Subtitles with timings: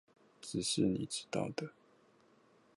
[0.41, 1.73] 只是你知道的